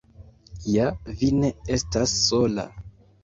Ja 0.75 0.85
vi 1.19 1.29
ne 1.41 1.51
estas 1.77 2.17
sola. 2.23 2.65